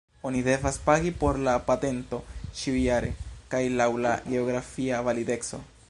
[0.23, 2.19] Oni devas pagi por la patento
[2.61, 3.13] ĉiujare
[3.53, 5.63] kaj laŭ la geografia valideco.